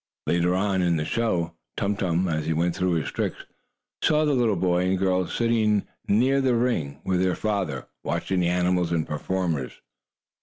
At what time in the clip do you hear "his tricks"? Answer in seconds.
2.93-3.45